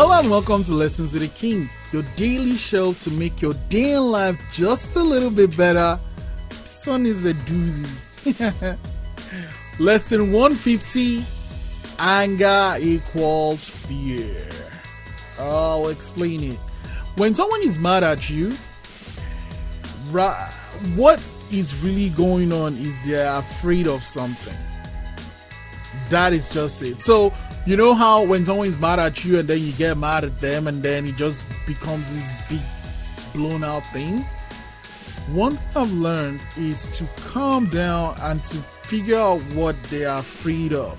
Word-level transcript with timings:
Hello 0.00 0.16
and 0.16 0.30
welcome 0.30 0.62
to 0.62 0.74
Lessons 0.74 1.12
with 1.12 1.22
the 1.22 1.28
King, 1.28 1.68
your 1.90 2.04
daily 2.14 2.54
show 2.54 2.92
to 2.92 3.10
make 3.10 3.42
your 3.42 3.54
day 3.68 3.94
in 3.94 4.12
life 4.12 4.40
just 4.52 4.94
a 4.94 5.02
little 5.02 5.28
bit 5.28 5.56
better. 5.56 5.98
This 6.50 6.86
one 6.86 7.04
is 7.04 7.24
a 7.24 7.34
doozy. 7.34 8.78
Lesson 9.80 10.30
150 10.30 11.24
Anger 11.98 12.76
equals 12.78 13.70
fear. 13.70 14.48
I'll 15.36 15.88
explain 15.88 16.44
it. 16.44 16.58
When 17.16 17.34
someone 17.34 17.62
is 17.62 17.76
mad 17.76 18.04
at 18.04 18.30
you, 18.30 18.52
what 20.94 21.20
is 21.50 21.74
really 21.82 22.10
going 22.10 22.52
on 22.52 22.76
is 22.76 22.94
they're 23.04 23.34
afraid 23.34 23.88
of 23.88 24.04
something. 24.04 24.54
That 26.10 26.32
is 26.32 26.48
just 26.48 26.82
it. 26.82 27.02
So, 27.02 27.32
you 27.66 27.76
know 27.76 27.94
how 27.94 28.24
when 28.24 28.44
someone 28.44 28.68
is 28.68 28.78
mad 28.78 28.98
at 28.98 29.24
you 29.24 29.38
and 29.38 29.48
then 29.48 29.60
you 29.60 29.72
get 29.72 29.96
mad 29.98 30.24
at 30.24 30.38
them 30.38 30.66
and 30.66 30.82
then 30.82 31.06
it 31.06 31.16
just 31.16 31.44
becomes 31.66 32.14
this 32.14 32.30
big 32.48 32.60
blown 33.34 33.62
out 33.62 33.84
thing? 33.86 34.24
One 35.32 35.56
thing 35.56 35.82
I've 35.82 35.92
learned 35.92 36.40
is 36.56 36.86
to 36.98 37.06
calm 37.28 37.66
down 37.66 38.16
and 38.20 38.42
to 38.44 38.56
figure 38.56 39.16
out 39.16 39.40
what 39.52 39.80
they 39.84 40.06
are 40.06 40.20
afraid 40.20 40.72
of. 40.72 40.98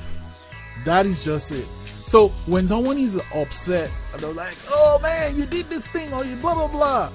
That 0.86 1.06
is 1.06 1.24
just 1.24 1.52
it. 1.52 1.66
So 2.06 2.30
when 2.46 2.68
someone 2.68 2.98
is 2.98 3.20
upset 3.34 3.92
and 4.14 4.22
they're 4.22 4.32
like, 4.34 4.56
oh 4.70 5.00
man, 5.02 5.36
you 5.36 5.46
did 5.46 5.66
this 5.66 5.88
thing 5.88 6.12
or 6.14 6.24
you 6.24 6.36
blah 6.38 6.54
blah 6.54 6.68
blah. 6.68 7.12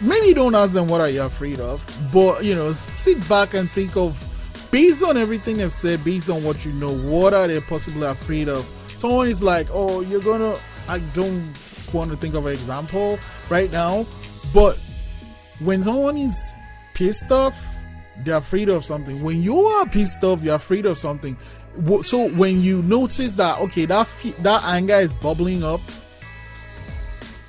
Maybe 0.00 0.34
don't 0.34 0.54
ask 0.54 0.72
them 0.72 0.88
what 0.88 1.00
are 1.00 1.08
you 1.08 1.22
afraid 1.22 1.60
of, 1.60 1.80
but 2.12 2.44
you 2.44 2.54
know, 2.54 2.72
sit 2.72 3.26
back 3.28 3.54
and 3.54 3.70
think 3.70 3.96
of 3.96 4.18
based 4.72 5.04
on 5.04 5.16
everything 5.16 5.58
they've 5.58 5.72
said, 5.72 6.02
based 6.02 6.28
on 6.28 6.42
what 6.42 6.64
you 6.64 6.72
know, 6.72 6.92
what 6.92 7.32
are 7.32 7.46
they 7.46 7.60
possibly 7.60 8.02
afraid 8.02 8.48
of? 8.48 8.64
Someone 8.96 9.28
is 9.28 9.42
like, 9.42 9.68
oh, 9.70 10.00
you're 10.00 10.20
gonna 10.20 10.56
I 10.88 10.98
don't 11.14 11.44
want 11.92 12.10
to 12.10 12.16
think 12.16 12.34
of 12.34 12.46
an 12.46 12.52
example 12.52 13.20
right 13.48 13.70
now, 13.70 14.04
but 14.52 14.76
when 15.60 15.82
someone 15.82 16.16
is 16.16 16.52
pissed 16.94 17.30
off, 17.30 17.76
they're 18.24 18.36
afraid 18.36 18.68
of 18.68 18.84
something. 18.84 19.22
When 19.22 19.42
you 19.42 19.60
are 19.60 19.86
pissed 19.86 20.24
off, 20.24 20.42
you're 20.42 20.56
afraid 20.56 20.86
of 20.86 20.98
something. 20.98 21.36
So 22.04 22.28
when 22.30 22.60
you 22.60 22.82
notice 22.82 23.36
that 23.36 23.58
okay, 23.60 23.84
that 23.86 24.08
that 24.40 24.64
anger 24.64 24.96
is 24.96 25.14
bubbling 25.16 25.62
up, 25.62 25.80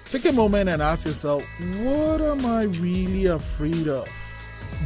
take 0.05 0.25
a 0.25 0.31
moment 0.31 0.69
and 0.69 0.81
ask 0.81 1.05
yourself, 1.05 1.44
what 1.79 2.21
am 2.21 2.45
I 2.45 2.63
really 2.63 3.25
afraid 3.27 3.88
of? 3.88 4.09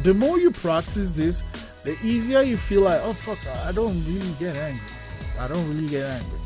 The 0.02 0.14
more 0.14 0.38
you 0.38 0.50
practice 0.50 1.10
this, 1.10 1.42
the 1.88 1.96
easier 2.06 2.42
you 2.42 2.56
feel 2.56 2.82
like, 2.82 3.00
oh 3.02 3.14
fuck, 3.14 3.38
I 3.64 3.72
don't 3.72 4.04
really 4.04 4.32
get 4.38 4.56
angry. 4.56 4.82
I 5.40 5.48
don't 5.48 5.66
really 5.68 5.88
get 5.88 6.04
angry. 6.04 6.38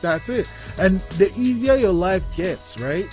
That's 0.00 0.28
it. 0.28 0.48
And 0.78 1.00
the 1.18 1.32
easier 1.36 1.74
your 1.76 1.92
life 1.92 2.24
gets, 2.36 2.78
right? 2.78 3.08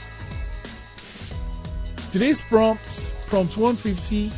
Today's 2.12 2.42
prompts, 2.42 3.14
prompt 3.28 3.58
150 3.58 4.32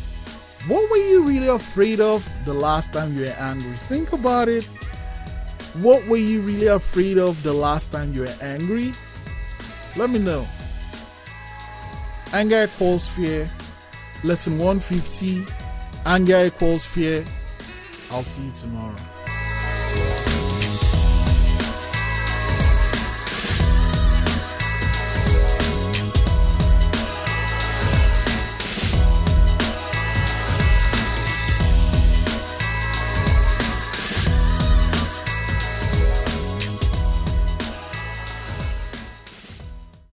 what 0.68 0.90
were 0.92 0.98
you 0.98 1.24
really 1.24 1.48
afraid 1.48 2.02
of 2.02 2.28
the 2.44 2.54
last 2.54 2.92
time 2.92 3.16
you 3.16 3.22
were 3.22 3.38
angry? 3.40 3.72
Think 3.88 4.12
about 4.12 4.50
it. 4.50 4.66
What 5.80 6.06
were 6.08 6.18
you 6.18 6.42
really 6.42 6.68
afraid 6.68 7.18
of 7.18 7.42
the 7.42 7.54
last 7.54 7.94
time 7.94 8.12
you 8.12 8.22
were 8.22 8.36
angry? 8.42 8.92
Let 9.96 10.10
me 10.10 10.20
know. 10.20 10.46
Anger 12.34 12.68
calls 12.78 13.08
fear. 13.08 13.50
Lesson 14.26 14.58
150. 14.58 15.46
Anger 16.08 16.46
equals 16.46 16.86
fear. 16.86 17.26
I'll 18.10 18.24
see 18.24 18.44
you 18.44 18.52
tomorrow. 18.52 18.96